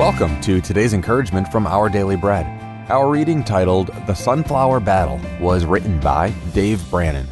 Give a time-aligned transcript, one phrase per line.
[0.00, 2.46] Welcome to today's encouragement from Our Daily Bread.
[2.88, 7.28] Our reading titled The Sunflower Battle was written by Dave Brannon.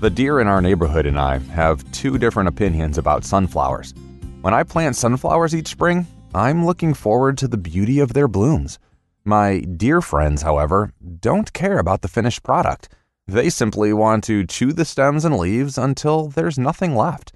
[0.00, 3.94] The deer in our neighborhood and I have two different opinions about sunflowers.
[4.40, 8.80] When I plant sunflowers each spring, I'm looking forward to the beauty of their blooms.
[9.24, 12.88] My deer friends, however, don't care about the finished product.
[13.30, 17.32] They simply want to chew the stems and leaves until there's nothing left.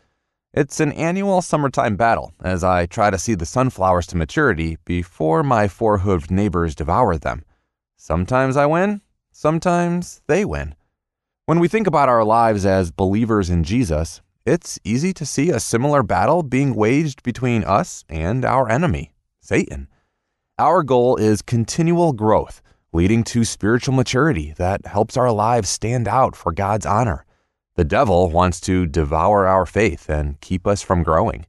[0.53, 5.45] It's an annual summertime battle as I try to see the sunflowers to maturity before
[5.45, 7.45] my four hooved neighbors devour them.
[7.97, 10.75] Sometimes I win, sometimes they win.
[11.47, 15.61] When we think about our lives as believers in Jesus, it's easy to see a
[15.61, 19.87] similar battle being waged between us and our enemy, Satan.
[20.59, 22.63] Our goal is continual growth,
[22.95, 27.27] leading to spiritual maturity that helps our lives stand out for God's honor.
[27.75, 31.45] The devil wants to devour our faith and keep us from growing.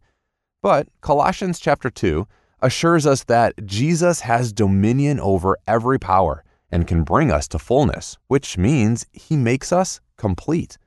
[0.63, 2.27] But Colossians chapter 2
[2.63, 8.17] assures us that Jesus has dominion over every power and can bring us to fullness,
[8.27, 10.79] which means he makes us complete.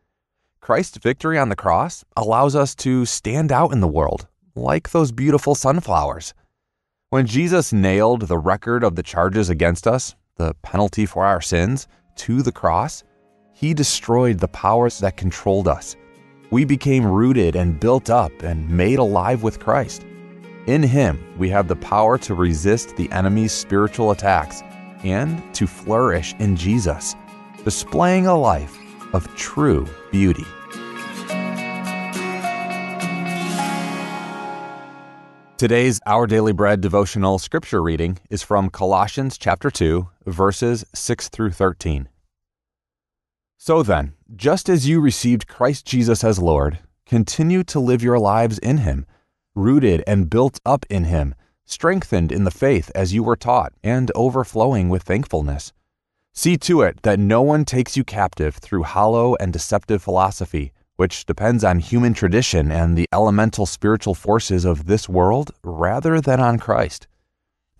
[0.60, 5.12] Christ's victory on the cross allows us to stand out in the world like those
[5.12, 6.34] beautiful sunflowers.
[7.10, 11.86] When Jesus nailed the record of the charges against us, the penalty for our sins,
[12.16, 13.04] to the cross,
[13.52, 15.96] he destroyed the powers that controlled us.
[16.50, 20.06] We became rooted and built up and made alive with Christ.
[20.66, 24.62] In Him, we have the power to resist the enemy's spiritual attacks
[25.04, 27.14] and to flourish in Jesus,
[27.64, 28.76] displaying a life
[29.12, 30.46] of true beauty.
[35.58, 41.50] Today's Our Daily Bread devotional scripture reading is from Colossians chapter 2, verses 6 through
[41.50, 42.08] 13.
[43.56, 48.58] So then, just as you received Christ Jesus as Lord, continue to live your lives
[48.60, 49.04] in Him,
[49.56, 51.34] rooted and built up in Him,
[51.64, 55.72] strengthened in the faith as you were taught, and overflowing with thankfulness.
[56.32, 61.24] See to it that no one takes you captive through hollow and deceptive philosophy, which
[61.26, 66.58] depends on human tradition and the elemental spiritual forces of this world rather than on
[66.58, 67.06] Christ.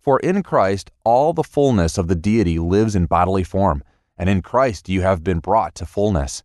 [0.01, 3.83] For in Christ all the fullness of the deity lives in bodily form
[4.17, 6.45] and in Christ you have been brought to fullness.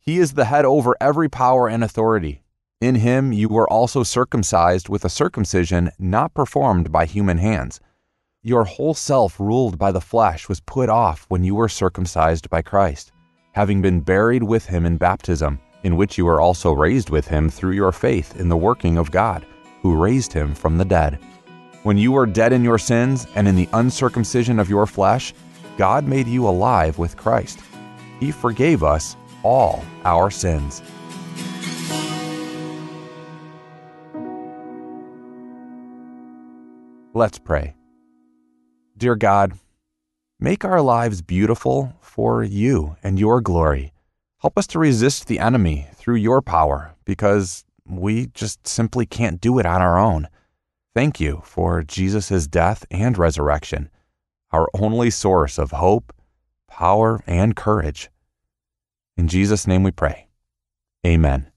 [0.00, 2.42] He is the head over every power and authority.
[2.80, 7.78] In him you were also circumcised with a circumcision not performed by human hands.
[8.42, 12.62] Your whole self, ruled by the flesh, was put off when you were circumcised by
[12.62, 13.12] Christ,
[13.52, 17.48] having been buried with him in baptism, in which you were also raised with him
[17.50, 19.46] through your faith in the working of God,
[19.82, 21.18] who raised him from the dead.
[21.82, 25.32] When you were dead in your sins and in the uncircumcision of your flesh,
[25.78, 27.60] God made you alive with Christ.
[28.18, 30.82] He forgave us all our sins.
[37.14, 37.74] Let's pray.
[38.96, 39.54] Dear God,
[40.38, 43.92] make our lives beautiful for you and your glory.
[44.40, 49.58] Help us to resist the enemy through your power because we just simply can't do
[49.58, 50.28] it on our own.
[50.94, 53.90] Thank you for Jesus' death and resurrection
[54.52, 56.12] our only source of hope,
[56.66, 58.10] power, and courage.
[59.16, 60.26] In Jesus' name we pray.
[61.06, 61.52] Amen.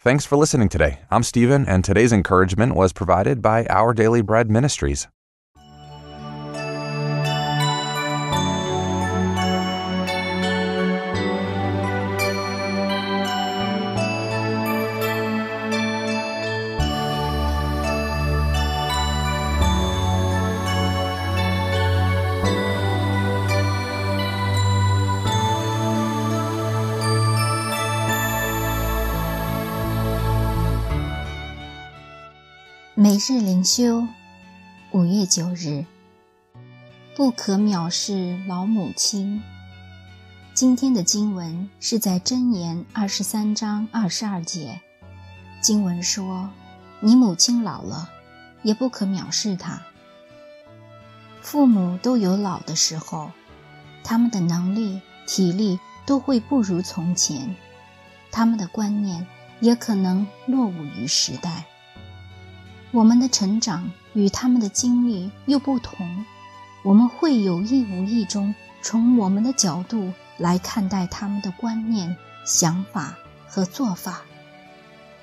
[0.00, 0.98] Thanks for listening today.
[1.10, 5.06] I'm Stephen, and today's encouragement was provided by Our Daily Bread Ministries.
[33.04, 34.08] 每日灵修，
[34.90, 35.84] 五月九日，
[37.14, 39.42] 不可藐视老母亲。
[40.54, 44.80] 今天的经文是在箴言二十三章二十二节。
[45.60, 46.48] 经文说
[47.00, 48.08] ：“你母亲老了，
[48.62, 49.82] 也不可藐视她。”
[51.44, 53.32] 父母都有老的时候，
[54.02, 57.54] 他们的能力、体力都会不如从前，
[58.32, 59.26] 他们的观念
[59.60, 61.66] 也可能落伍于时代。
[62.94, 66.24] 我们的成长与他们的经历又不同，
[66.84, 73.18] 我们会有意无意中从我们的角度来看待他们的观念、想法
[73.48, 74.20] 和做法，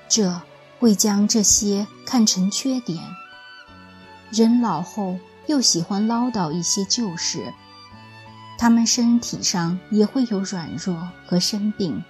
[0.06, 0.38] 这
[0.78, 3.02] 会将这些看成缺点。
[4.30, 7.54] 人老后又喜欢唠叨一些旧事，
[8.58, 12.04] 他们身体上也会有软弱和生病，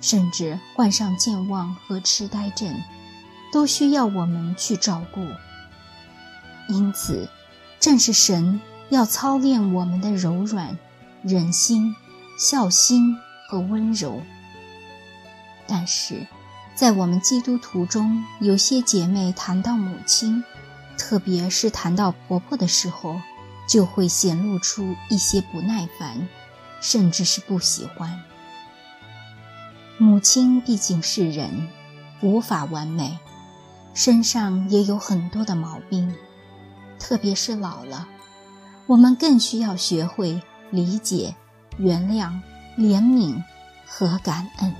[0.00, 2.72] 甚至患上健忘和痴呆症，
[3.54, 5.24] 都需要我们去照顾。
[6.66, 7.28] 因此，
[7.78, 10.76] 正是神要操练我们的柔软、
[11.22, 11.94] 忍心、
[12.36, 13.16] 孝心
[13.48, 14.20] 和温柔。
[15.68, 16.26] 但是，
[16.74, 20.42] 在我们基督徒中，有些姐妹谈到母亲，
[20.98, 23.20] 特别是谈到婆婆的时候，
[23.68, 26.26] 就会显露出一些不耐烦，
[26.80, 28.20] 甚至是不喜欢。
[29.96, 31.68] 母亲毕竟是人，
[32.20, 33.16] 无法完美，
[33.94, 36.12] 身上也有很多的毛病，
[36.98, 38.06] 特别是老了，
[38.86, 41.34] 我们更需要学会理解、
[41.78, 42.32] 原谅、
[42.76, 43.40] 怜悯
[43.86, 44.74] 和感恩。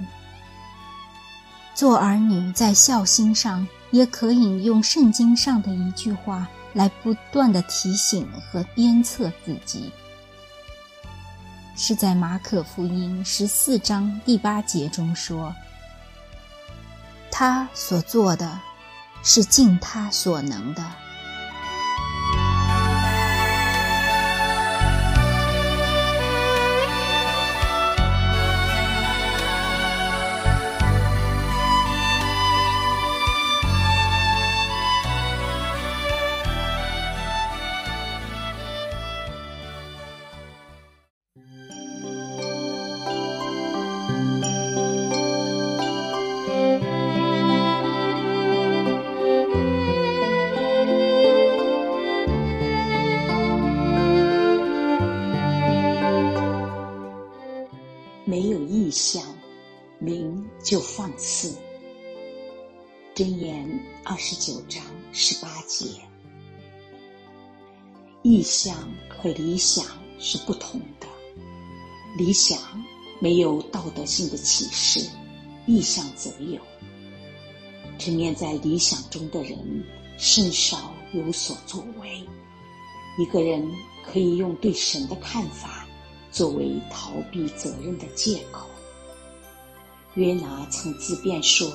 [1.75, 9.93] 做儿女在孝心上，也可以用圣经上的一句话来不断的提醒和鞭策自己，
[11.77, 15.55] 是在马可福音十四章第八节中说
[17.31, 18.61] ：“他所做的，
[19.25, 20.85] 是尽他所能的。”
[58.95, 59.25] 想，
[59.99, 61.53] 明就放肆。
[63.13, 63.69] 箴言
[64.05, 64.81] 二十九章
[65.13, 65.87] 十八节。
[68.23, 69.85] 意向和理想
[70.21, 71.09] 是不同的，
[72.17, 72.57] 理想
[73.19, 75.11] 没有道德性的启示，
[75.67, 76.61] 意向则有。
[77.99, 79.85] 沉湎在理想中的人，
[80.19, 82.25] 甚少有所作为。
[83.19, 83.69] 一个人
[84.05, 85.85] 可以用对神的看法，
[86.31, 88.69] 作为逃避责任的借口。
[90.15, 91.71] 约拿曾自辩说：“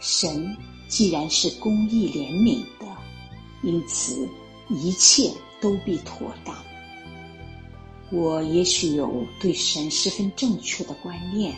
[0.00, 0.56] 神
[0.88, 2.86] 既然是公义怜悯的，
[3.62, 4.28] 因此
[4.68, 6.56] 一切都必妥当。”
[8.10, 11.54] 我也许有对神十分正确的观念，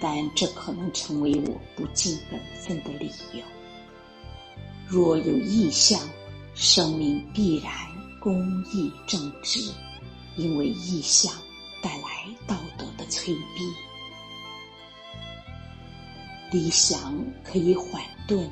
[0.00, 3.42] 但这可能成为我不尽本分的理由。
[4.86, 6.00] 若有异象，
[6.54, 7.72] 生命必然
[8.20, 8.40] 公
[8.72, 9.60] 义正直，
[10.36, 11.32] 因为异象
[11.82, 13.42] 带来道德的催逼。
[16.50, 18.48] 理想可以缓顿，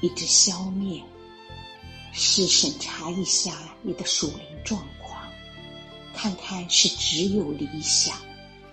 [0.00, 1.02] 以致消灭。
[2.12, 3.52] 试审查一下
[3.82, 5.22] 你的属灵状况，
[6.14, 8.16] 看看是只有理想，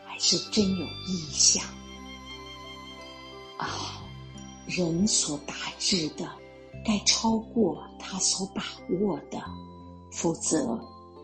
[0.06, 1.62] 还是真有意向。
[3.58, 4.02] 啊，
[4.66, 6.26] 人所达至的，
[6.86, 8.64] 该超过他所把
[9.02, 9.44] 握的，
[10.10, 10.80] 否则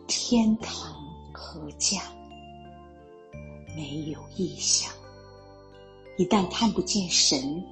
[0.08, 1.02] 天堂
[1.32, 2.04] 可降。
[3.78, 4.92] 没有意向。
[6.20, 7.64] 一旦看不见神，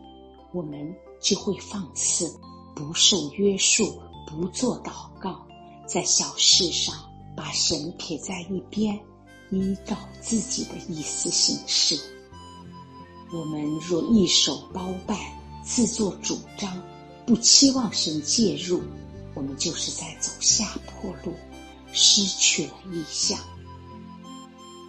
[0.54, 2.34] 我们就会放肆，
[2.74, 5.46] 不受约束，不做祷告，
[5.86, 6.96] 在小事上
[7.36, 8.98] 把神撇在一边，
[9.52, 12.00] 依照自己的意思行事。
[13.34, 15.20] 我们若一手包办，
[15.62, 16.82] 自作主张，
[17.26, 18.82] 不期望神介入，
[19.36, 21.34] 我们就是在走下坡路，
[21.92, 23.38] 失去了意向。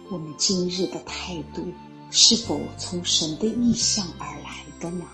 [0.09, 1.67] 我们今日的态度。
[2.11, 5.05] 是否从神的意向而来的呢？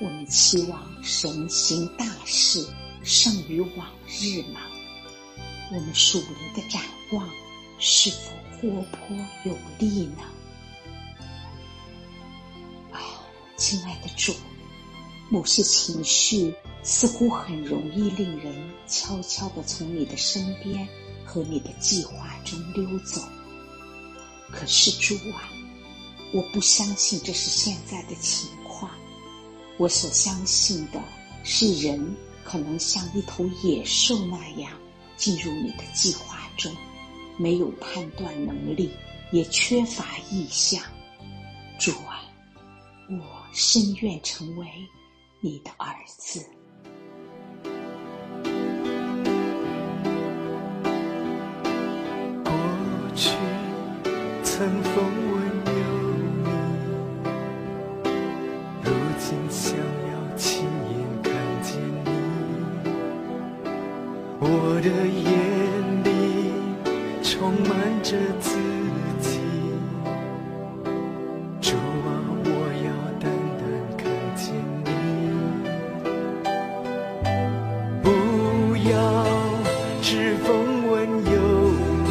[0.00, 2.66] 我们期望神行大事
[3.02, 4.60] 胜于往日吗？
[5.72, 7.28] 我们属灵的展望
[7.78, 8.16] 是否
[8.58, 10.22] 活泼有力呢？
[12.92, 13.00] 啊，
[13.56, 14.34] 亲爱的主，
[15.30, 20.88] 某些情绪似乎很容易令人悄悄地从你的身边
[21.24, 23.20] 和你的计划中溜走。
[24.50, 25.50] 可是主啊！
[26.34, 28.90] 我不相信这是现在的情况，
[29.76, 31.00] 我所相信的
[31.44, 34.72] 是人可能像一头野兽那样
[35.16, 36.74] 进入你的计划中，
[37.36, 38.90] 没有判断能力，
[39.30, 40.82] 也缺乏意向。
[41.78, 42.24] 主啊，
[43.08, 44.66] 我深愿成为
[45.40, 46.44] 你的儿子。
[52.42, 52.52] 过
[53.14, 53.30] 去
[54.42, 55.23] 曾风。
[64.56, 65.34] 我的眼
[66.04, 66.08] 里
[67.24, 68.56] 充满着自
[69.18, 69.40] 己
[71.60, 72.08] 主啊
[72.44, 72.48] 我
[72.84, 73.24] 要淡
[73.58, 73.62] 淡
[73.96, 74.02] 看
[74.36, 74.86] 见你
[78.00, 78.06] 不
[78.88, 78.92] 要
[80.00, 80.46] 指缝
[80.88, 80.94] 问
[81.32, 81.34] 有
[82.06, 82.08] 你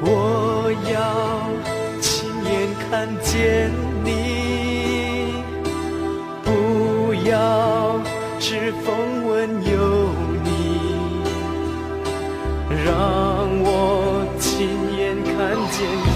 [0.00, 0.96] 我要
[2.00, 2.52] 亲眼
[2.88, 3.72] 看见
[4.04, 4.14] 你。
[6.44, 8.00] 不要
[8.38, 9.23] 指缝
[15.84, 16.13] you.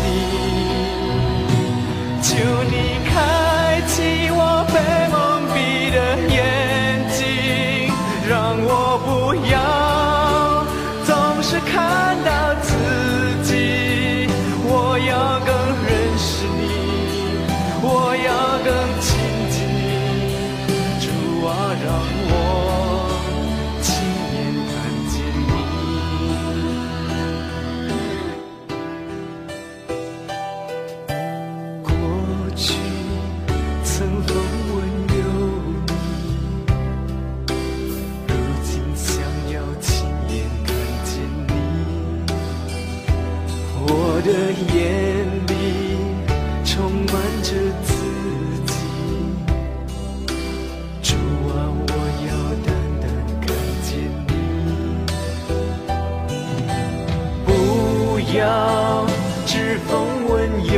[58.35, 59.07] 要
[59.47, 60.77] 知风问有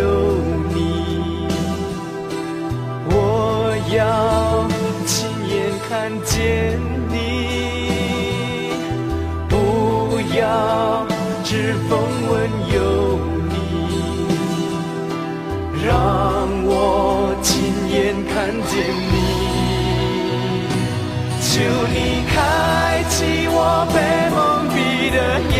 [0.72, 1.48] 你，
[3.10, 3.12] 我
[3.92, 4.68] 要
[5.04, 5.52] 亲眼
[5.88, 5.90] 看
[6.24, 6.78] 见
[7.08, 7.12] 你，
[9.48, 9.54] 不
[10.38, 11.04] 要
[11.42, 11.98] 知风
[12.30, 12.32] 问
[12.72, 12.78] 有
[13.48, 13.52] 你，
[15.84, 15.90] 让
[16.64, 16.70] 我
[17.42, 17.50] 亲
[17.90, 18.32] 眼看
[18.68, 18.72] 见
[19.10, 19.12] 你，
[21.42, 21.50] 求
[21.92, 21.96] 你
[22.32, 22.32] 开
[23.08, 23.16] 启
[23.48, 23.58] 我
[23.92, 23.96] 被
[24.36, 24.38] 蒙
[24.70, 24.78] 蔽
[25.10, 25.18] 的
[25.56, 25.59] 眼。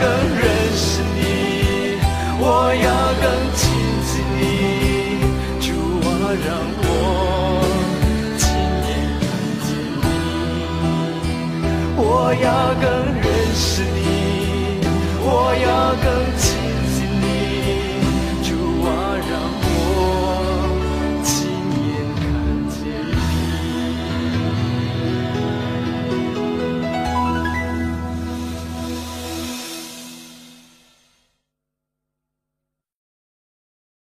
[0.00, 0.02] 更
[0.36, 0.42] 认
[0.74, 1.18] 识你，
[2.40, 2.42] 我
[2.74, 2.86] 要
[3.22, 3.24] 更
[3.54, 3.62] 亲
[4.06, 4.42] 近你，
[5.60, 5.66] 主
[6.06, 6.08] 啊，
[6.44, 6.48] 让
[6.78, 6.82] 我
[8.38, 8.42] 亲
[8.86, 8.88] 眼
[9.20, 9.22] 看
[9.64, 9.66] 见
[10.02, 10.04] 你，
[11.96, 12.02] 我
[12.42, 12.46] 要
[12.80, 12.84] 更
[13.20, 13.24] 认
[13.54, 14.03] 识你。